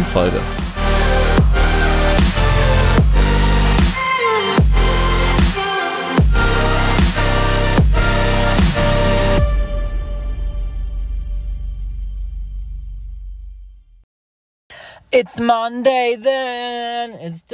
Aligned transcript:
neuen 0.00 0.04
Folge. 0.04 0.40
It's 15.12 15.40
Monday 15.40 16.16
then. 16.22 17.14
It's 17.14 17.44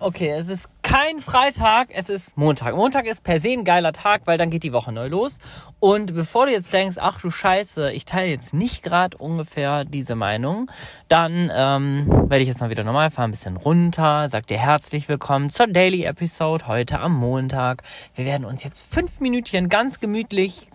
okay, 0.00 0.30
es 0.30 0.48
ist 0.48 0.68
kein 0.88 1.20
Freitag, 1.20 1.88
es 1.92 2.08
ist 2.08 2.34
Montag. 2.38 2.74
Montag 2.74 3.04
ist 3.04 3.22
per 3.22 3.40
se 3.40 3.50
ein 3.50 3.64
geiler 3.64 3.92
Tag, 3.92 4.22
weil 4.24 4.38
dann 4.38 4.48
geht 4.48 4.62
die 4.62 4.72
Woche 4.72 4.90
neu 4.90 5.08
los. 5.08 5.36
Und 5.80 6.14
bevor 6.14 6.46
du 6.46 6.52
jetzt 6.52 6.72
denkst, 6.72 6.96
ach 6.98 7.20
du 7.20 7.30
Scheiße, 7.30 7.92
ich 7.92 8.06
teile 8.06 8.30
jetzt 8.30 8.54
nicht 8.54 8.82
gerade 8.82 9.18
ungefähr 9.18 9.84
diese 9.84 10.14
Meinung, 10.14 10.70
dann 11.08 11.50
ähm, 11.54 12.06
werde 12.08 12.38
ich 12.38 12.48
jetzt 12.48 12.62
mal 12.62 12.70
wieder 12.70 12.84
normal 12.84 13.10
fahren, 13.10 13.28
ein 13.28 13.32
bisschen 13.32 13.58
runter, 13.58 14.30
sag 14.30 14.46
dir 14.46 14.56
herzlich 14.56 15.10
willkommen 15.10 15.50
zur 15.50 15.66
Daily 15.66 16.04
Episode 16.04 16.66
heute 16.66 17.00
am 17.00 17.14
Montag. 17.16 17.82
Wir 18.14 18.24
werden 18.24 18.46
uns 18.46 18.64
jetzt 18.64 18.90
fünf 18.90 19.20
Minütchen 19.20 19.68
ganz 19.68 20.00
gemütlich 20.00 20.67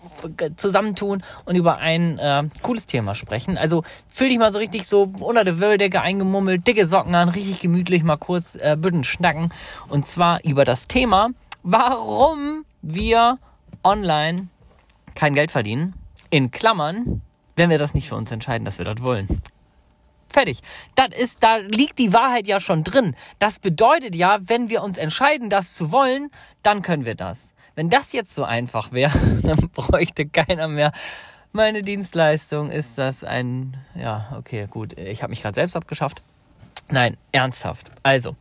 zusammentun 0.58 1.23
und 1.45 1.56
über 1.56 1.78
ein 1.78 2.19
äh, 2.19 2.44
cooles 2.61 2.86
Thema 2.86 3.16
sprechen. 3.16 3.58
Also 3.58 3.83
fühl 4.08 4.30
dich 4.30 4.38
mal 4.38 4.52
so 4.52 4.59
richtig 4.59 4.86
so 4.86 5.11
unter 5.19 5.44
der 5.44 5.59
Wölldecke 5.59 6.02
eingemummelt, 6.02 6.67
dicke 6.67 6.88
Socken 6.88 7.16
an, 7.16 7.30
richtig 7.30 7.61
gemütlich 7.61 8.03
mal 8.03 8.17
kurz 8.17 8.56
äh, 8.56 8.78
Bütten 8.80 9.03
schnacken 9.03 9.52
und 9.89 10.03
und 10.03 10.08
zwar 10.08 10.44
über 10.44 10.66
das 10.66 10.89
Thema, 10.89 11.30
warum 11.64 12.66
wir 12.81 13.39
online 13.86 14.50
kein 15.16 15.34
Geld 15.34 15.50
verdienen. 15.50 15.94
In 16.30 16.52
Klammern, 16.52 17.22
wenn 17.56 17.69
wir 17.69 17.78
das 17.78 17.94
nicht 17.94 18.09
für 18.09 18.16
uns 18.16 18.30
entscheiden, 18.34 18.66
dass 18.66 18.80
wir 18.80 18.86
das 18.86 19.02
wollen. 19.02 19.30
Fertig. 20.34 20.59
Das 20.95 21.09
ist, 21.16 21.44
da 21.44 21.58
liegt 21.58 22.00
die 22.00 22.12
Wahrheit 22.12 22.48
ja 22.48 22.59
schon 22.59 22.84
drin. 22.84 23.16
Das 23.38 23.59
bedeutet 23.59 24.16
ja, 24.16 24.40
wenn 24.42 24.70
wir 24.70 24.81
uns 24.81 24.98
entscheiden, 24.98 25.50
das 25.50 25.75
zu 25.75 25.92
wollen, 25.92 26.31
dann 26.64 26.81
können 26.81 27.06
wir 27.06 27.16
das. 27.16 27.53
Wenn 27.75 27.90
das 27.90 28.14
jetzt 28.14 28.34
so 28.34 28.44
einfach 28.44 28.92
wäre, 28.92 29.17
dann 29.44 29.70
bräuchte 29.73 30.28
keiner 30.28 30.67
mehr 30.67 30.92
meine 31.52 31.84
Dienstleistung. 31.84 32.72
Ist 32.72 32.98
das 32.98 33.23
ein, 33.23 33.78
ja, 33.95 34.36
okay, 34.38 34.67
gut. 34.70 34.98
Ich 34.98 35.22
habe 35.22 35.30
mich 35.30 35.44
gerade 35.44 35.56
selbst 35.56 35.75
abgeschafft. 35.75 36.23
Nein, 36.90 37.16
ernsthaft. 37.31 37.92
Also, 38.02 38.36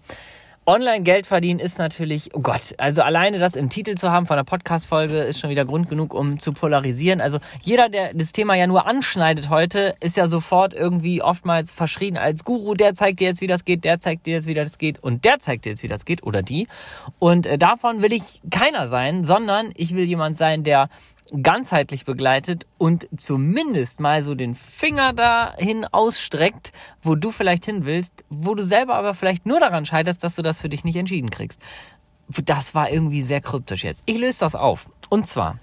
Online-Geld 0.65 1.27
verdienen 1.27 1.59
ist 1.59 1.79
natürlich, 1.79 2.37
oh 2.37 2.41
Gott, 2.41 2.75
also 2.79 3.03
alleine 3.03 3.41
das 3.41 3.57
im 3.57 3.69
Titel 3.69 3.97
zu 3.97 4.13
haben 4.13 4.27
von 4.27 4.37
der 4.37 4.45
Podcast-Folge 4.45 5.19
ist 5.23 5.41
schon 5.41 5.51
wieder 5.51 5.65
Grund 5.65 5.89
genug, 5.89 6.15
um 6.15 6.39
zu 6.39 6.53
polarisieren. 6.53 7.21
Also 7.21 7.39
jeder, 7.63 7.89
der 7.89 8.15
das 8.15 8.31
Thema 8.31 8.55
ja 8.55 8.69
nur 8.69 8.87
anschneidet 8.87 9.51
heute, 9.51 9.97
ist 9.99 10.17
ja 10.17 10.29
sofort 10.29 10.73
irgendwie 10.73 11.21
oftmals 11.21 11.73
verschrien 11.73 12.17
als 12.17 12.45
Guru. 12.45 12.75
Der 12.75 12.95
zeigt 12.95 13.19
dir 13.19 13.27
jetzt, 13.27 13.41
wie 13.41 13.49
das 13.49 13.65
geht, 13.65 13.83
der 13.83 13.99
zeigt 13.99 14.25
dir 14.25 14.35
jetzt, 14.35 14.47
wie 14.47 14.55
das 14.55 14.79
geht 14.79 15.03
und 15.03 15.25
der 15.25 15.41
zeigt 15.41 15.65
dir 15.65 15.71
jetzt, 15.71 15.83
wie 15.83 15.89
das 15.89 16.05
geht 16.05 16.23
oder 16.23 16.43
die. 16.43 16.69
Und 17.19 17.47
äh, 17.47 17.59
davon 17.59 18.01
will 18.01 18.13
ich 18.13 18.23
keiner 18.53 18.87
sein, 18.87 19.25
sondern 19.25 19.73
ich 19.75 19.97
will 19.97 20.05
jemand 20.05 20.39
sein, 20.39 20.63
der 20.63 20.89
ganzheitlich 21.31 22.05
begleitet 22.05 22.67
und 22.79 23.09
zumindest 23.17 24.01
mal 24.01 24.23
so 24.23 24.35
den 24.35 24.55
Finger 24.55 25.13
dahin 25.13 25.85
ausstreckt, 25.85 26.73
wo 27.03 27.15
du 27.15 27.31
vielleicht 27.31 27.65
hin 27.65 27.85
willst, 27.85 28.13
wo 28.29 28.55
du 28.55 28.65
selber 28.65 28.95
aber 28.95 29.15
vielleicht 29.15 29.47
nur 29.47 29.61
daran 29.61 29.87
scheiterst, 29.87 30.23
dass 30.25 30.37
du 30.37 30.43
das 30.43 30.59
für 30.59 30.69
dich 30.69 30.85
nicht 30.85 30.97
entschieden 30.97 31.31
kriegst. 31.31 31.61
Das 32.45 32.75
war 32.75 32.91
irgendwie 32.91 33.23
sehr 33.23 33.41
kryptisch 33.41 33.85
jetzt. 33.85 34.03
Ich 34.07 34.19
löse 34.19 34.41
das 34.41 34.55
auf. 34.55 34.91
Und 35.09 35.27
zwar, 35.27 35.59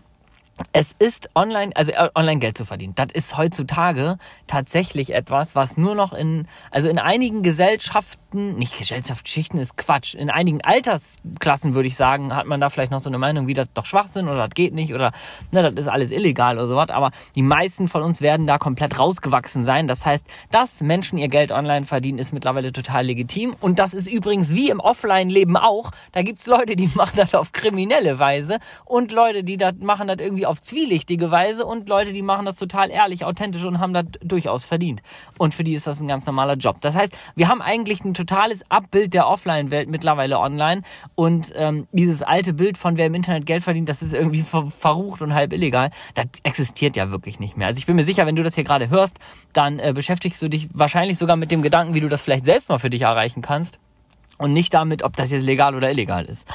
es 0.73 0.95
ist 0.99 1.29
online, 1.35 1.75
also 1.75 1.91
äh, 1.91 2.09
online 2.15 2.39
Geld 2.39 2.57
zu 2.57 2.65
verdienen. 2.65 2.93
Das 2.95 3.07
ist 3.13 3.37
heutzutage 3.37 4.17
tatsächlich 4.47 5.13
etwas, 5.13 5.55
was 5.55 5.77
nur 5.77 5.95
noch 5.95 6.13
in, 6.13 6.47
also 6.71 6.89
in 6.89 6.99
einigen 6.99 7.43
Gesellschaften, 7.43 8.57
nicht 8.57 8.77
Gesellschaftsschichten 8.77 9.59
ist 9.59 9.77
Quatsch, 9.77 10.15
in 10.15 10.29
einigen 10.29 10.61
Altersklassen 10.61 11.75
würde 11.75 11.87
ich 11.87 11.95
sagen, 11.95 12.35
hat 12.35 12.45
man 12.45 12.61
da 12.61 12.69
vielleicht 12.69 12.91
noch 12.91 13.01
so 13.01 13.09
eine 13.09 13.17
Meinung, 13.17 13.47
wie 13.47 13.53
das 13.53 13.67
doch 13.73 13.85
Schwachsinn 13.85 14.27
oder 14.27 14.47
das 14.47 14.53
geht 14.53 14.73
nicht 14.73 14.93
oder 14.93 15.11
ne, 15.51 15.63
das 15.71 15.85
ist 15.85 15.89
alles 15.89 16.11
illegal 16.11 16.57
oder 16.57 16.67
sowas. 16.67 16.89
Aber 16.89 17.11
die 17.35 17.41
meisten 17.41 17.87
von 17.87 18.03
uns 18.03 18.21
werden 18.21 18.45
da 18.45 18.57
komplett 18.57 18.99
rausgewachsen 18.99 19.63
sein. 19.63 19.87
Das 19.87 20.05
heißt, 20.05 20.25
dass 20.51 20.81
Menschen 20.81 21.17
ihr 21.17 21.27
Geld 21.27 21.51
online 21.51 21.85
verdienen, 21.85 22.19
ist 22.19 22.33
mittlerweile 22.33 22.71
total 22.71 23.05
legitim. 23.05 23.55
Und 23.59 23.79
das 23.79 23.93
ist 23.93 24.07
übrigens 24.07 24.53
wie 24.53 24.69
im 24.69 24.79
Offline-Leben 24.79 25.57
auch. 25.57 25.91
Da 26.11 26.21
gibt's 26.21 26.45
Leute, 26.47 26.75
die 26.75 26.87
machen 26.95 27.15
das 27.15 27.33
auf 27.33 27.51
kriminelle 27.51 28.19
Weise 28.19 28.59
und 28.85 29.11
Leute, 29.11 29.43
die 29.43 29.57
das 29.57 29.75
machen 29.79 30.07
das 30.07 30.17
irgendwie 30.19 30.45
auf 30.49 30.61
zwielichtige 30.61 31.31
Weise 31.31 31.65
und 31.65 31.87
Leute, 31.87 32.11
die 32.11 32.23
machen 32.23 32.45
das 32.45 32.57
total 32.57 32.89
ehrlich, 32.89 33.23
authentisch 33.23 33.63
und 33.63 33.79
haben 33.79 33.93
das 33.93 34.05
durchaus 34.21 34.65
verdient. 34.65 35.01
Und 35.37 35.53
für 35.53 35.63
die 35.63 35.73
ist 35.73 35.87
das 35.87 36.01
ein 36.01 36.07
ganz 36.07 36.25
normaler 36.25 36.55
Job. 36.55 36.81
Das 36.81 36.95
heißt, 36.95 37.15
wir 37.35 37.47
haben 37.47 37.61
eigentlich 37.61 38.03
ein 38.03 38.13
totales 38.13 38.63
Abbild 38.69 39.13
der 39.13 39.27
Offline-Welt 39.27 39.89
mittlerweile 39.89 40.39
online 40.39 40.81
und 41.15 41.53
ähm, 41.55 41.87
dieses 41.91 42.23
alte 42.23 42.53
Bild 42.53 42.77
von 42.77 42.97
wer 42.97 43.05
im 43.05 43.15
Internet 43.15 43.45
Geld 43.45 43.63
verdient, 43.63 43.87
das 43.87 44.01
ist 44.01 44.13
irgendwie 44.13 44.41
ver 44.41 44.65
verrucht 44.65 45.21
und 45.21 45.33
halb 45.33 45.53
illegal, 45.53 45.91
das 46.15 46.25
existiert 46.43 46.95
ja 46.95 47.11
wirklich 47.11 47.39
nicht 47.39 47.55
mehr. 47.55 47.67
Also 47.67 47.77
ich 47.77 47.85
bin 47.85 47.95
mir 47.95 48.03
sicher, 48.03 48.25
wenn 48.25 48.35
du 48.35 48.43
das 48.43 48.55
hier 48.55 48.63
gerade 48.63 48.89
hörst, 48.89 49.19
dann 49.53 49.79
äh, 49.79 49.93
beschäftigst 49.93 50.41
du 50.41 50.49
dich 50.49 50.67
wahrscheinlich 50.73 51.17
sogar 51.17 51.35
mit 51.35 51.51
dem 51.51 51.61
Gedanken, 51.61 51.93
wie 51.93 52.01
du 52.01 52.09
das 52.09 52.21
vielleicht 52.21 52.45
selbst 52.45 52.69
mal 52.69 52.79
für 52.79 52.89
dich 52.89 53.03
erreichen 53.03 53.41
kannst 53.41 53.77
und 54.39 54.53
nicht 54.53 54.73
damit, 54.73 55.03
ob 55.03 55.15
das 55.15 55.31
jetzt 55.31 55.45
legal 55.45 55.75
oder 55.75 55.91
illegal 55.91 56.25
ist. 56.25 56.47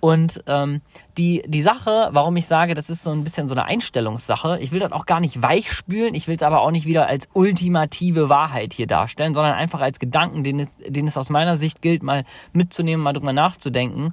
Und 0.00 0.42
ähm, 0.46 0.80
die, 1.16 1.42
die 1.46 1.62
Sache, 1.62 2.10
warum 2.12 2.36
ich 2.36 2.46
sage, 2.46 2.74
das 2.74 2.90
ist 2.90 3.02
so 3.02 3.10
ein 3.10 3.24
bisschen 3.24 3.48
so 3.48 3.54
eine 3.54 3.64
Einstellungssache, 3.64 4.58
ich 4.60 4.70
will 4.70 4.80
das 4.80 4.92
auch 4.92 5.06
gar 5.06 5.20
nicht 5.20 5.42
weichspülen, 5.42 6.14
ich 6.14 6.28
will 6.28 6.36
es 6.36 6.42
aber 6.42 6.60
auch 6.60 6.70
nicht 6.70 6.86
wieder 6.86 7.06
als 7.06 7.28
ultimative 7.32 8.28
Wahrheit 8.28 8.72
hier 8.72 8.86
darstellen, 8.86 9.34
sondern 9.34 9.54
einfach 9.54 9.80
als 9.80 9.98
Gedanken, 9.98 10.44
den 10.44 10.60
es, 10.60 10.68
den 10.86 11.06
es 11.06 11.16
aus 11.16 11.30
meiner 11.30 11.56
Sicht 11.56 11.80
gilt, 11.80 12.02
mal 12.02 12.24
mitzunehmen, 12.52 13.02
mal 13.02 13.12
drüber 13.12 13.32
nachzudenken. 13.32 14.12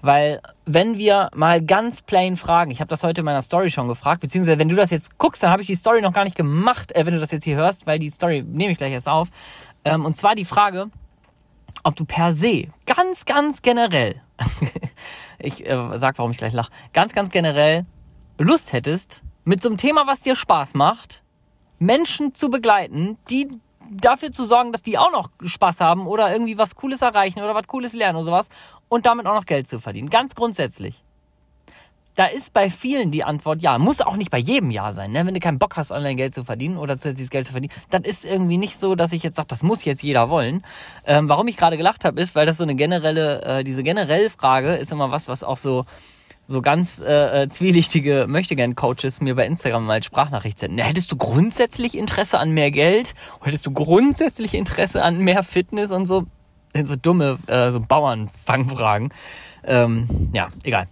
Weil 0.00 0.40
wenn 0.66 0.98
wir 0.98 1.30
mal 1.34 1.62
ganz 1.62 2.02
plain 2.02 2.36
fragen, 2.36 2.70
ich 2.70 2.80
habe 2.80 2.88
das 2.88 3.04
heute 3.04 3.20
in 3.20 3.24
meiner 3.24 3.42
Story 3.42 3.70
schon 3.70 3.88
gefragt, 3.88 4.20
beziehungsweise 4.20 4.58
wenn 4.58 4.68
du 4.68 4.76
das 4.76 4.90
jetzt 4.90 5.18
guckst, 5.18 5.42
dann 5.42 5.50
habe 5.50 5.62
ich 5.62 5.68
die 5.68 5.76
Story 5.76 6.02
noch 6.02 6.12
gar 6.12 6.24
nicht 6.24 6.36
gemacht, 6.36 6.92
äh, 6.92 7.06
wenn 7.06 7.14
du 7.14 7.20
das 7.20 7.30
jetzt 7.30 7.44
hier 7.44 7.56
hörst, 7.56 7.86
weil 7.86 7.98
die 7.98 8.08
Story 8.08 8.42
nehme 8.46 8.72
ich 8.72 8.78
gleich 8.78 8.92
erst 8.92 9.08
auf. 9.08 9.28
Ähm, 9.84 10.04
und 10.04 10.16
zwar 10.16 10.34
die 10.34 10.44
Frage, 10.44 10.90
ob 11.82 11.96
du 11.96 12.04
per 12.04 12.34
se, 12.34 12.68
ganz, 12.86 13.24
ganz 13.24 13.62
generell, 13.62 14.20
ich 15.38 15.66
äh, 15.66 15.98
sag, 15.98 16.18
warum 16.18 16.30
ich 16.30 16.38
gleich 16.38 16.52
lache, 16.52 16.70
ganz, 16.92 17.12
ganz 17.12 17.30
generell 17.30 17.86
Lust 18.38 18.72
hättest, 18.72 19.22
mit 19.44 19.62
so 19.62 19.68
einem 19.68 19.78
Thema, 19.78 20.06
was 20.06 20.20
dir 20.20 20.36
Spaß 20.36 20.74
macht, 20.74 21.22
Menschen 21.78 22.34
zu 22.34 22.48
begleiten, 22.48 23.18
die 23.28 23.48
dafür 23.90 24.32
zu 24.32 24.44
sorgen, 24.44 24.72
dass 24.72 24.82
die 24.82 24.98
auch 24.98 25.10
noch 25.10 25.30
Spaß 25.44 25.80
haben 25.80 26.06
oder 26.06 26.32
irgendwie 26.32 26.56
was 26.56 26.76
Cooles 26.76 27.02
erreichen 27.02 27.40
oder 27.40 27.54
was 27.54 27.66
Cooles 27.66 27.92
lernen 27.92 28.16
oder 28.16 28.26
sowas 28.26 28.48
und 28.88 29.06
damit 29.06 29.26
auch 29.26 29.34
noch 29.34 29.46
Geld 29.46 29.68
zu 29.68 29.80
verdienen. 29.80 30.08
Ganz 30.08 30.34
grundsätzlich 30.34 31.02
da 32.14 32.26
ist 32.26 32.52
bei 32.52 32.68
vielen 32.70 33.10
die 33.10 33.24
Antwort 33.24 33.62
ja. 33.62 33.78
Muss 33.78 34.00
auch 34.00 34.16
nicht 34.16 34.30
bei 34.30 34.38
jedem 34.38 34.70
Ja 34.70 34.92
sein, 34.92 35.12
ne? 35.12 35.24
Wenn 35.24 35.34
du 35.34 35.40
keinen 35.40 35.58
Bock 35.58 35.76
hast, 35.76 35.90
online 35.90 36.14
Geld 36.14 36.34
zu 36.34 36.44
verdienen 36.44 36.76
oder 36.76 36.98
zusätzliches 36.98 37.30
Geld 37.30 37.46
zu 37.46 37.52
verdienen, 37.52 37.72
dann 37.90 38.04
ist 38.04 38.24
irgendwie 38.24 38.58
nicht 38.58 38.78
so, 38.78 38.94
dass 38.94 39.12
ich 39.12 39.22
jetzt 39.22 39.36
sage, 39.36 39.48
das 39.48 39.62
muss 39.62 39.84
jetzt 39.84 40.02
jeder 40.02 40.28
wollen. 40.28 40.64
Ähm, 41.06 41.28
warum 41.28 41.48
ich 41.48 41.56
gerade 41.56 41.76
gelacht 41.76 42.04
habe, 42.04 42.20
ist, 42.20 42.34
weil 42.34 42.46
das 42.46 42.58
so 42.58 42.64
eine 42.64 42.74
generelle, 42.74 43.42
äh, 43.42 43.64
diese 43.64 43.82
generelle 43.82 44.30
Frage 44.30 44.76
ist 44.76 44.92
immer 44.92 45.10
was, 45.10 45.28
was 45.28 45.42
auch 45.42 45.56
so 45.56 45.84
so 46.48 46.60
ganz 46.60 47.00
äh, 47.00 47.42
äh 47.42 47.48
zwielichtige 47.48 48.26
Möchtegern-Coaches 48.28 49.20
mir 49.20 49.34
bei 49.36 49.46
Instagram 49.46 49.86
mal 49.86 50.02
Sprachnachricht 50.02 50.58
senden. 50.58 50.78
Hättest 50.78 51.10
du 51.12 51.16
grundsätzlich 51.16 51.96
Interesse 51.96 52.38
an 52.38 52.50
mehr 52.50 52.70
Geld? 52.70 53.14
Hättest 53.40 53.64
du 53.64 53.70
grundsätzlich 53.70 54.54
Interesse 54.54 55.02
an 55.02 55.18
mehr 55.18 55.44
Fitness 55.44 55.92
und 55.92 56.06
so? 56.06 56.24
Sind 56.74 56.88
so 56.88 56.96
dumme 56.96 57.38
äh, 57.46 57.70
so 57.70 57.80
Bauernfangfragen. 57.80 59.14
Ähm, 59.64 60.30
ja, 60.32 60.48
egal. 60.64 60.88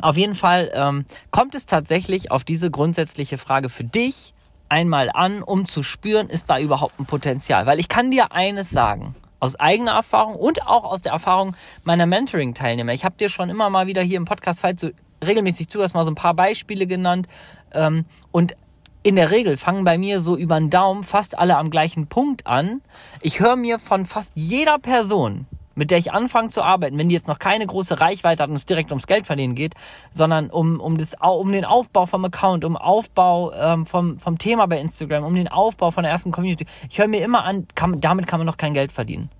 Auf 0.00 0.16
jeden 0.16 0.34
Fall 0.34 0.70
ähm, 0.74 1.04
kommt 1.30 1.54
es 1.54 1.66
tatsächlich 1.66 2.30
auf 2.30 2.44
diese 2.44 2.70
grundsätzliche 2.70 3.38
Frage 3.38 3.68
für 3.68 3.84
dich 3.84 4.32
einmal 4.68 5.10
an, 5.12 5.42
um 5.42 5.66
zu 5.66 5.82
spüren, 5.82 6.30
ist 6.30 6.48
da 6.48 6.58
überhaupt 6.58 6.98
ein 6.98 7.04
Potenzial. 7.04 7.66
Weil 7.66 7.78
ich 7.78 7.88
kann 7.88 8.10
dir 8.10 8.32
eines 8.32 8.70
sagen, 8.70 9.14
aus 9.38 9.56
eigener 9.56 9.92
Erfahrung 9.92 10.36
und 10.36 10.66
auch 10.66 10.84
aus 10.84 11.02
der 11.02 11.12
Erfahrung 11.12 11.54
meiner 11.84 12.06
Mentoring-Teilnehmer. 12.06 12.92
Ich 12.92 13.04
habe 13.04 13.16
dir 13.16 13.28
schon 13.28 13.50
immer 13.50 13.68
mal 13.68 13.86
wieder 13.86 14.00
hier 14.00 14.16
im 14.16 14.24
Podcast, 14.24 14.60
falls 14.60 14.80
du 14.80 14.94
regelmäßig 15.22 15.68
zuhörst, 15.68 15.94
mal 15.94 16.04
so 16.04 16.10
ein 16.10 16.16
paar 16.16 16.34
Beispiele 16.34 16.86
genannt. 16.86 17.26
Ähm, 17.72 18.06
und 18.30 18.54
in 19.02 19.16
der 19.16 19.30
Regel 19.30 19.56
fangen 19.56 19.84
bei 19.84 19.98
mir 19.98 20.20
so 20.20 20.36
über 20.36 20.58
den 20.58 20.70
Daumen 20.70 21.02
fast 21.02 21.36
alle 21.36 21.56
am 21.56 21.70
gleichen 21.70 22.06
Punkt 22.06 22.46
an. 22.46 22.82
Ich 23.20 23.40
höre 23.40 23.56
mir 23.56 23.78
von 23.78 24.06
fast 24.06 24.32
jeder 24.36 24.78
Person, 24.78 25.46
mit 25.74 25.90
der 25.90 25.98
ich 25.98 26.12
anfange 26.12 26.48
zu 26.48 26.62
arbeiten, 26.62 26.98
wenn 26.98 27.08
die 27.08 27.14
jetzt 27.14 27.28
noch 27.28 27.38
keine 27.38 27.66
große 27.66 28.00
Reichweite 28.00 28.42
hat 28.42 28.50
und 28.50 28.56
es 28.56 28.66
direkt 28.66 28.90
ums 28.90 29.06
Geld 29.06 29.26
verdienen 29.26 29.54
geht, 29.54 29.74
sondern 30.12 30.50
um, 30.50 30.80
um, 30.80 30.98
das, 30.98 31.14
um 31.20 31.52
den 31.52 31.64
Aufbau 31.64 32.06
vom 32.06 32.24
Account, 32.24 32.64
um 32.64 32.76
Aufbau 32.76 33.52
ähm, 33.52 33.86
vom, 33.86 34.18
vom 34.18 34.38
Thema 34.38 34.66
bei 34.66 34.78
Instagram, 34.78 35.24
um 35.24 35.34
den 35.34 35.48
Aufbau 35.48 35.90
von 35.90 36.02
der 36.02 36.12
ersten 36.12 36.32
Community. 36.32 36.66
Ich 36.90 36.98
höre 36.98 37.08
mir 37.08 37.24
immer 37.24 37.44
an, 37.44 37.66
kann, 37.74 38.00
damit 38.00 38.26
kann 38.26 38.40
man 38.40 38.46
noch 38.46 38.56
kein 38.56 38.74
Geld 38.74 38.92
verdienen. 38.92 39.30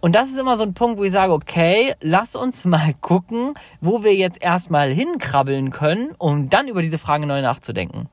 Und 0.00 0.14
das 0.14 0.28
ist 0.28 0.38
immer 0.38 0.56
so 0.56 0.64
ein 0.64 0.74
Punkt, 0.74 0.98
wo 0.98 1.04
ich 1.04 1.12
sage, 1.12 1.32
okay, 1.32 1.94
lass 2.00 2.36
uns 2.36 2.64
mal 2.64 2.94
gucken, 3.00 3.54
wo 3.80 4.02
wir 4.04 4.14
jetzt 4.14 4.42
erstmal 4.42 4.90
hinkrabbeln 4.90 5.70
können, 5.70 6.14
um 6.18 6.48
dann 6.48 6.68
über 6.68 6.82
diese 6.82 6.98
Frage 6.98 7.26
neu 7.26 7.42
nachzudenken. 7.42 8.08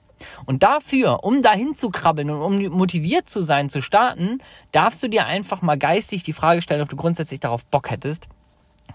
Und 0.45 0.63
dafür, 0.63 1.23
um 1.23 1.41
dahin 1.41 1.75
zu 1.75 1.89
krabbeln 1.89 2.29
und 2.29 2.41
um 2.41 2.77
motiviert 2.77 3.29
zu 3.29 3.41
sein, 3.41 3.69
zu 3.69 3.81
starten, 3.81 4.39
darfst 4.71 5.01
du 5.03 5.07
dir 5.07 5.25
einfach 5.25 5.61
mal 5.61 5.77
geistig 5.77 6.23
die 6.23 6.33
Frage 6.33 6.61
stellen, 6.61 6.81
ob 6.81 6.89
du 6.89 6.95
grundsätzlich 6.95 7.39
darauf 7.39 7.65
Bock 7.65 7.89
hättest, 7.89 8.27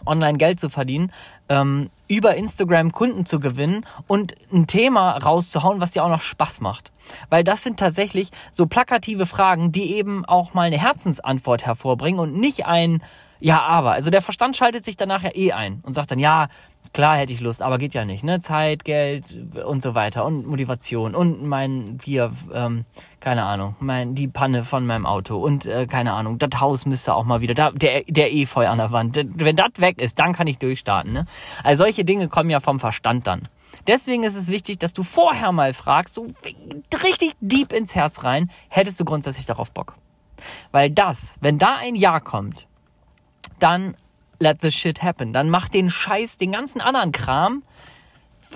online 0.06 0.38
Geld 0.38 0.60
zu 0.60 0.68
verdienen, 0.68 1.12
ähm, 1.48 1.90
über 2.08 2.34
Instagram 2.34 2.92
Kunden 2.92 3.24
zu 3.24 3.40
gewinnen 3.40 3.86
und 4.06 4.34
ein 4.52 4.66
Thema 4.66 5.16
rauszuhauen, 5.16 5.80
was 5.80 5.92
dir 5.92 6.04
auch 6.04 6.10
noch 6.10 6.20
Spaß 6.20 6.60
macht. 6.60 6.92
Weil 7.30 7.44
das 7.44 7.62
sind 7.62 7.78
tatsächlich 7.78 8.30
so 8.50 8.66
plakative 8.66 9.26
Fragen, 9.26 9.72
die 9.72 9.94
eben 9.94 10.24
auch 10.24 10.54
mal 10.54 10.62
eine 10.62 10.78
Herzensantwort 10.78 11.64
hervorbringen 11.64 12.20
und 12.20 12.36
nicht 12.36 12.66
ein 12.66 13.02
Ja, 13.40 13.60
aber. 13.62 13.92
Also 13.92 14.10
der 14.10 14.22
Verstand 14.22 14.56
schaltet 14.56 14.84
sich 14.84 14.96
danach 14.96 15.22
ja 15.22 15.30
eh 15.34 15.52
ein 15.52 15.80
und 15.84 15.94
sagt 15.94 16.10
dann, 16.10 16.18
ja, 16.18 16.48
Klar 16.92 17.16
hätte 17.16 17.32
ich 17.32 17.40
Lust, 17.40 17.62
aber 17.62 17.78
geht 17.78 17.94
ja 17.94 18.04
nicht, 18.04 18.22
ne? 18.22 18.40
Zeit, 18.40 18.84
Geld 18.84 19.24
und 19.64 19.82
so 19.82 19.94
weiter 19.94 20.24
und 20.26 20.46
Motivation 20.46 21.14
und 21.14 21.42
mein 21.42 21.98
wir 22.04 22.32
ähm, 22.52 22.84
keine 23.18 23.44
Ahnung, 23.44 23.76
mein 23.80 24.14
die 24.14 24.28
Panne 24.28 24.62
von 24.64 24.84
meinem 24.84 25.06
Auto 25.06 25.38
und 25.38 25.64
äh, 25.64 25.86
keine 25.86 26.12
Ahnung, 26.12 26.38
das 26.38 26.60
Haus 26.60 26.84
müsste 26.84 27.14
auch 27.14 27.24
mal 27.24 27.40
wieder 27.40 27.54
da 27.54 27.70
der 27.70 28.02
der 28.04 28.32
Efeu 28.32 28.68
an 28.68 28.78
der 28.78 28.90
Wand. 28.90 29.16
Wenn 29.16 29.56
das 29.56 29.70
weg 29.78 30.00
ist, 30.00 30.18
dann 30.18 30.34
kann 30.34 30.46
ich 30.46 30.58
durchstarten, 30.58 31.12
ne? 31.12 31.26
Also 31.64 31.84
solche 31.84 32.04
Dinge 32.04 32.28
kommen 32.28 32.50
ja 32.50 32.60
vom 32.60 32.78
Verstand 32.78 33.26
dann. 33.26 33.48
Deswegen 33.86 34.22
ist 34.22 34.36
es 34.36 34.48
wichtig, 34.48 34.78
dass 34.78 34.92
du 34.92 35.02
vorher 35.02 35.50
mal 35.50 35.72
fragst, 35.72 36.14
so 36.14 36.26
richtig 37.02 37.32
deep 37.40 37.72
ins 37.72 37.94
Herz 37.94 38.22
rein, 38.22 38.50
hättest 38.68 39.00
du 39.00 39.04
grundsätzlich 39.04 39.46
darauf 39.46 39.72
Bock? 39.72 39.94
Weil 40.70 40.90
das, 40.90 41.36
wenn 41.40 41.58
da 41.58 41.76
ein 41.76 41.94
Ja 41.94 42.20
kommt, 42.20 42.66
dann 43.58 43.94
let 44.42 44.60
the 44.60 44.70
shit 44.70 45.02
happen. 45.02 45.32
Dann 45.32 45.48
mach 45.48 45.68
den 45.68 45.88
Scheiß, 45.88 46.36
den 46.36 46.52
ganzen 46.52 46.80
anderen 46.80 47.12
Kram, 47.12 47.62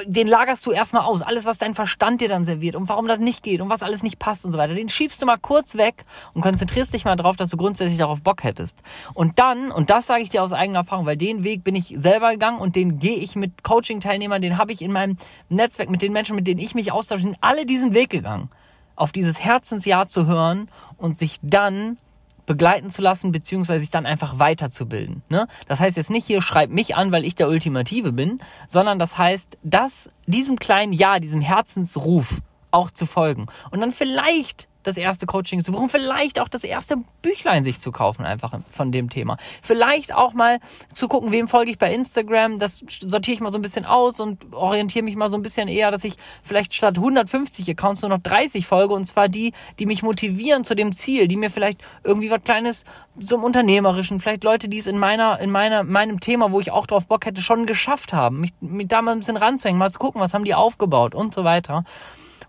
den 0.04 0.26
lagerst 0.26 0.66
du 0.66 0.72
erstmal 0.72 1.04
aus. 1.04 1.22
Alles, 1.22 1.46
was 1.46 1.56
dein 1.58 1.74
Verstand 1.74 2.20
dir 2.20 2.28
dann 2.28 2.44
serviert 2.44 2.76
und 2.76 2.88
warum 2.88 3.06
das 3.06 3.18
nicht 3.18 3.42
geht 3.42 3.60
und 3.60 3.70
was 3.70 3.82
alles 3.82 4.02
nicht 4.02 4.18
passt 4.18 4.44
und 4.44 4.52
so 4.52 4.58
weiter, 4.58 4.74
den 4.74 4.88
schiebst 4.88 5.22
du 5.22 5.26
mal 5.26 5.38
kurz 5.38 5.76
weg 5.76 6.04
und 6.34 6.42
konzentrierst 6.42 6.92
dich 6.92 7.04
mal 7.04 7.16
darauf, 7.16 7.36
dass 7.36 7.50
du 7.50 7.56
grundsätzlich 7.56 7.98
darauf 7.98 8.22
Bock 8.22 8.44
hättest. 8.44 8.78
Und 9.14 9.38
dann, 9.38 9.70
und 9.70 9.88
das 9.88 10.06
sage 10.06 10.22
ich 10.22 10.28
dir 10.28 10.42
aus 10.42 10.52
eigener 10.52 10.80
Erfahrung, 10.80 11.06
weil 11.06 11.16
den 11.16 11.44
Weg 11.44 11.64
bin 11.64 11.74
ich 11.74 11.94
selber 11.96 12.32
gegangen 12.32 12.58
und 12.58 12.76
den 12.76 12.98
gehe 12.98 13.16
ich 13.16 13.36
mit 13.36 13.62
Coaching-Teilnehmern, 13.62 14.42
den 14.42 14.58
habe 14.58 14.72
ich 14.72 14.82
in 14.82 14.92
meinem 14.92 15.16
Netzwerk 15.48 15.88
mit 15.88 16.02
den 16.02 16.12
Menschen, 16.12 16.36
mit 16.36 16.46
denen 16.46 16.60
ich 16.60 16.74
mich 16.74 16.92
austausche, 16.92 17.22
sind 17.22 17.38
alle 17.40 17.64
diesen 17.64 17.94
Weg 17.94 18.10
gegangen. 18.10 18.50
Auf 18.96 19.12
dieses 19.12 19.40
Herzensjahr 19.40 20.08
zu 20.08 20.26
hören 20.26 20.68
und 20.96 21.18
sich 21.18 21.38
dann 21.42 21.98
begleiten 22.46 22.90
zu 22.90 23.02
lassen, 23.02 23.32
beziehungsweise 23.32 23.80
sich 23.80 23.90
dann 23.90 24.06
einfach 24.06 24.38
weiterzubilden. 24.38 25.22
Ne? 25.28 25.48
Das 25.68 25.80
heißt 25.80 25.96
jetzt 25.96 26.10
nicht 26.10 26.26
hier, 26.26 26.40
schreib 26.40 26.70
mich 26.70 26.96
an, 26.96 27.12
weil 27.12 27.24
ich 27.24 27.34
der 27.34 27.48
Ultimative 27.48 28.12
bin, 28.12 28.40
sondern 28.68 28.98
das 28.98 29.18
heißt, 29.18 29.58
dass 29.62 30.08
diesem 30.26 30.58
kleinen 30.58 30.92
Ja, 30.92 31.18
diesem 31.18 31.40
Herzensruf 31.40 32.40
auch 32.70 32.90
zu 32.90 33.06
folgen. 33.06 33.46
Und 33.70 33.80
dann 33.80 33.92
vielleicht 33.92 34.68
das 34.86 34.96
erste 34.96 35.26
Coaching 35.26 35.62
zu 35.62 35.72
buchen, 35.72 35.88
vielleicht 35.88 36.40
auch 36.40 36.48
das 36.48 36.64
erste 36.64 36.96
Büchlein 37.22 37.64
sich 37.64 37.80
zu 37.80 37.92
kaufen, 37.92 38.24
einfach 38.24 38.58
von 38.70 38.92
dem 38.92 39.10
Thema. 39.10 39.36
Vielleicht 39.62 40.14
auch 40.14 40.32
mal 40.32 40.60
zu 40.94 41.08
gucken, 41.08 41.32
wem 41.32 41.48
folge 41.48 41.70
ich 41.70 41.78
bei 41.78 41.92
Instagram, 41.92 42.58
das 42.58 42.84
sortiere 43.00 43.34
ich 43.34 43.40
mal 43.40 43.50
so 43.50 43.58
ein 43.58 43.62
bisschen 43.62 43.84
aus 43.84 44.20
und 44.20 44.52
orientiere 44.52 45.04
mich 45.04 45.16
mal 45.16 45.30
so 45.30 45.36
ein 45.36 45.42
bisschen 45.42 45.68
eher, 45.68 45.90
dass 45.90 46.04
ich 46.04 46.14
vielleicht 46.42 46.74
statt 46.74 46.96
150 46.96 47.68
Accounts 47.70 48.02
nur 48.02 48.10
noch 48.10 48.18
30 48.18 48.66
folge 48.66 48.94
und 48.94 49.04
zwar 49.04 49.28
die, 49.28 49.52
die 49.78 49.86
mich 49.86 50.02
motivieren 50.02 50.64
zu 50.64 50.74
dem 50.74 50.92
Ziel, 50.92 51.28
die 51.28 51.36
mir 51.36 51.50
vielleicht 51.50 51.82
irgendwie 52.04 52.30
was 52.30 52.42
Kleines 52.44 52.84
zum 53.18 53.44
Unternehmerischen, 53.44 54.20
vielleicht 54.20 54.44
Leute, 54.44 54.68
die 54.68 54.78
es 54.78 54.86
in 54.86 54.98
meiner, 54.98 55.40
in 55.40 55.50
meiner, 55.50 55.82
meinem 55.82 56.20
Thema, 56.20 56.52
wo 56.52 56.60
ich 56.60 56.70
auch 56.70 56.86
drauf 56.86 57.06
Bock 57.06 57.26
hätte, 57.26 57.42
schon 57.42 57.66
geschafft 57.66 58.12
haben, 58.12 58.40
mich, 58.40 58.52
mich 58.60 58.88
da 58.88 59.02
mal 59.02 59.12
ein 59.12 59.18
bisschen 59.18 59.36
ranzuhängen, 59.36 59.78
mal 59.78 59.90
zu 59.90 59.98
gucken, 59.98 60.20
was 60.20 60.34
haben 60.34 60.44
die 60.44 60.54
aufgebaut 60.54 61.14
und 61.14 61.34
so 61.34 61.44
weiter. 61.44 61.84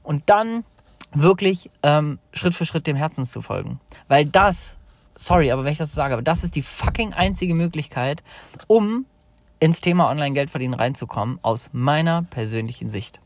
Und 0.04 0.24
dann 0.28 0.64
wirklich 1.14 1.70
ähm, 1.84 2.20
Schritt 2.34 2.54
für 2.54 2.66
Schritt 2.66 2.88
dem 2.88 2.96
Herzens 2.96 3.32
zu 3.32 3.42
folgen. 3.42 3.80
Weil 4.08 4.26
das, 4.26 4.76
sorry, 5.16 5.52
aber 5.52 5.64
wenn 5.64 5.72
ich 5.72 5.78
das 5.78 5.94
sage, 5.94 6.14
aber 6.14 6.24
das 6.24 6.44
ist 6.44 6.56
die 6.56 6.62
fucking 6.62 7.14
einzige 7.14 7.54
Möglichkeit, 7.54 8.24
um 8.68 9.06
ins 9.60 9.82
Thema 9.82 10.10
Online-Geld 10.10 10.50
verdienen 10.50 10.76
reinzukommen, 10.76 11.40
aus 11.42 11.72
meiner 11.74 12.24
persönlichen 12.24 12.92
Sicht. 12.92 13.20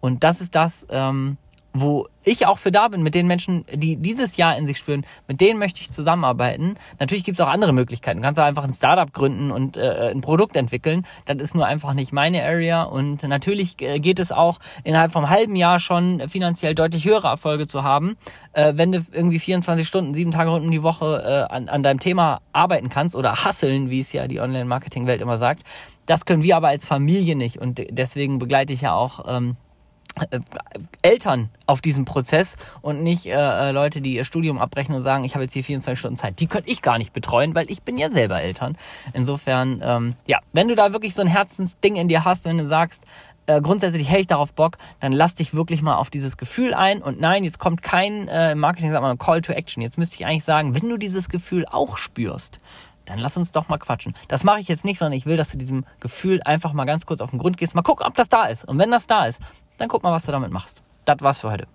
Und 0.00 0.24
das 0.24 0.40
ist 0.40 0.54
das, 0.54 0.86
ähm, 0.88 1.36
wo 1.80 2.08
ich 2.24 2.46
auch 2.46 2.58
für 2.58 2.72
da 2.72 2.88
bin, 2.88 3.02
mit 3.02 3.14
den 3.14 3.26
Menschen, 3.26 3.64
die 3.72 3.96
dieses 3.96 4.36
Jahr 4.36 4.56
in 4.56 4.66
sich 4.66 4.78
spüren, 4.78 5.06
mit 5.28 5.40
denen 5.40 5.58
möchte 5.58 5.80
ich 5.80 5.92
zusammenarbeiten. 5.92 6.74
Natürlich 6.98 7.24
gibt 7.24 7.36
es 7.36 7.40
auch 7.40 7.48
andere 7.48 7.72
Möglichkeiten. 7.72 8.18
Du 8.18 8.24
kannst 8.24 8.40
auch 8.40 8.44
einfach 8.44 8.64
ein 8.64 8.74
Startup 8.74 9.12
gründen 9.12 9.52
und 9.52 9.76
äh, 9.76 10.10
ein 10.10 10.20
Produkt 10.22 10.56
entwickeln. 10.56 11.06
Das 11.26 11.36
ist 11.36 11.54
nur 11.54 11.66
einfach 11.66 11.94
nicht 11.94 12.12
meine 12.12 12.44
Area. 12.44 12.82
Und 12.82 13.22
natürlich 13.22 13.80
äh, 13.80 14.00
geht 14.00 14.18
es 14.18 14.32
auch 14.32 14.58
innerhalb 14.82 15.12
vom 15.12 15.30
halben 15.30 15.54
Jahr 15.54 15.78
schon 15.78 16.28
finanziell 16.28 16.74
deutlich 16.74 17.04
höhere 17.04 17.28
Erfolge 17.28 17.66
zu 17.66 17.84
haben, 17.84 18.16
äh, 18.52 18.72
wenn 18.74 18.90
du 18.90 19.06
irgendwie 19.12 19.38
24 19.38 19.86
Stunden, 19.86 20.14
sieben 20.14 20.32
Tage 20.32 20.50
rund 20.50 20.64
um 20.64 20.70
die 20.72 20.82
Woche 20.82 21.22
äh, 21.24 21.54
an, 21.54 21.68
an 21.68 21.84
deinem 21.84 22.00
Thema 22.00 22.40
arbeiten 22.52 22.88
kannst 22.88 23.14
oder 23.14 23.44
hasseln, 23.44 23.88
wie 23.88 24.00
es 24.00 24.12
ja 24.12 24.26
die 24.26 24.40
Online-Marketing-Welt 24.40 25.20
immer 25.20 25.38
sagt. 25.38 25.62
Das 26.06 26.24
können 26.24 26.42
wir 26.42 26.56
aber 26.56 26.68
als 26.68 26.86
Familie 26.86 27.36
nicht. 27.36 27.58
Und 27.58 27.80
deswegen 27.90 28.38
begleite 28.38 28.72
ich 28.72 28.80
ja 28.80 28.94
auch 28.94 29.24
ähm, 29.28 29.56
äh, 30.30 30.40
Eltern 31.02 31.50
auf 31.66 31.80
diesem 31.80 32.04
Prozess 32.04 32.56
und 32.80 33.02
nicht 33.02 33.26
äh, 33.26 33.32
äh, 33.32 33.70
Leute, 33.72 34.00
die 34.00 34.14
ihr 34.14 34.24
Studium 34.24 34.58
abbrechen 34.58 34.94
und 34.94 35.02
sagen, 35.02 35.24
ich 35.24 35.34
habe 35.34 35.44
jetzt 35.44 35.52
hier 35.52 35.64
24 35.64 35.98
Stunden 35.98 36.16
Zeit. 36.16 36.40
Die 36.40 36.46
könnte 36.46 36.70
ich 36.70 36.82
gar 36.82 36.98
nicht 36.98 37.12
betreuen, 37.12 37.54
weil 37.54 37.70
ich 37.70 37.82
bin 37.82 37.98
ja 37.98 38.10
selber 38.10 38.40
Eltern. 38.40 38.76
Insofern, 39.12 39.80
ähm, 39.84 40.14
ja, 40.26 40.38
wenn 40.52 40.68
du 40.68 40.74
da 40.74 40.92
wirklich 40.92 41.14
so 41.14 41.22
ein 41.22 41.28
Herzensding 41.28 41.96
in 41.96 42.08
dir 42.08 42.24
hast, 42.24 42.44
wenn 42.44 42.58
du 42.58 42.66
sagst, 42.66 43.04
äh, 43.46 43.60
grundsätzlich 43.60 44.10
hätte 44.10 44.20
ich 44.20 44.26
darauf 44.26 44.52
Bock, 44.52 44.78
dann 45.00 45.12
lass 45.12 45.34
dich 45.34 45.54
wirklich 45.54 45.82
mal 45.82 45.96
auf 45.96 46.10
dieses 46.10 46.36
Gefühl 46.36 46.74
ein. 46.74 47.02
Und 47.02 47.20
nein, 47.20 47.44
jetzt 47.44 47.58
kommt 47.58 47.82
kein 47.82 48.28
äh, 48.28 48.54
Marketing, 48.54 48.90
sag 48.90 49.02
mal, 49.02 49.16
Call 49.16 49.40
to 49.40 49.52
Action. 49.52 49.82
Jetzt 49.82 49.98
müsste 49.98 50.16
ich 50.16 50.26
eigentlich 50.26 50.44
sagen, 50.44 50.74
wenn 50.74 50.88
du 50.88 50.96
dieses 50.96 51.28
Gefühl 51.28 51.66
auch 51.66 51.96
spürst, 51.96 52.60
dann 53.04 53.18
lass 53.18 53.36
uns 53.36 53.52
doch 53.52 53.68
mal 53.68 53.78
quatschen. 53.78 54.14
Das 54.28 54.42
mache 54.42 54.60
ich 54.60 54.68
jetzt 54.68 54.84
nicht, 54.84 54.98
sondern 54.98 55.12
ich 55.12 55.26
will, 55.26 55.36
dass 55.36 55.50
du 55.50 55.58
diesem 55.58 55.84
Gefühl 56.00 56.42
einfach 56.44 56.72
mal 56.72 56.84
ganz 56.84 57.06
kurz 57.06 57.20
auf 57.20 57.30
den 57.30 57.38
Grund 57.38 57.56
gehst. 57.56 57.74
Mal 57.74 57.82
gucken, 57.82 58.04
ob 58.04 58.14
das 58.14 58.28
da 58.28 58.46
ist. 58.46 58.64
Und 58.64 58.78
wenn 58.78 58.90
das 58.90 59.06
da 59.06 59.26
ist, 59.26 59.40
dann 59.78 59.88
guck 59.88 60.02
mal, 60.02 60.12
was 60.12 60.26
du 60.26 60.32
damit 60.32 60.50
machst. 60.50 60.82
Das 61.04 61.20
war's 61.20 61.40
für 61.40 61.50
heute. 61.50 61.66